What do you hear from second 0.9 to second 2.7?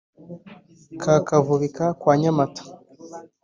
ka kavubika kwa nyamata,